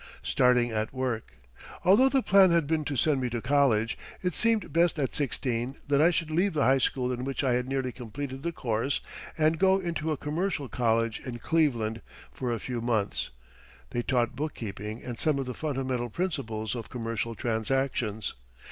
STARTING 0.23 0.71
AT 0.71 0.91
WORK 0.95 1.33
Although 1.85 2.09
the 2.09 2.23
plan 2.23 2.49
had 2.49 2.65
been 2.65 2.83
to 2.85 2.95
send 2.95 3.21
me 3.21 3.29
to 3.29 3.39
college, 3.39 3.99
it 4.23 4.33
seemed 4.33 4.73
best 4.73 4.97
at 4.97 5.13
sixteen 5.13 5.75
that 5.89 6.01
I 6.01 6.09
should 6.09 6.31
leave 6.31 6.53
the 6.53 6.63
high 6.63 6.79
school 6.79 7.11
in 7.11 7.23
which 7.23 7.43
I 7.43 7.53
had 7.53 7.67
nearly 7.67 7.91
completed 7.91 8.41
the 8.41 8.51
course 8.51 9.01
and 9.37 9.59
go 9.59 9.77
into 9.77 10.11
a 10.11 10.17
commercial 10.17 10.67
college 10.67 11.19
in 11.19 11.37
Cleveland 11.37 12.01
for 12.31 12.51
a 12.51 12.59
few 12.59 12.81
months. 12.81 13.29
They 13.91 14.01
taught 14.01 14.35
bookkeeping 14.35 15.03
and 15.03 15.19
some 15.19 15.37
of 15.37 15.45
the 15.45 15.53
fundamental 15.53 16.09
principles 16.09 16.73
of 16.73 16.89
commercial 16.89 17.35
transactions. 17.35 18.33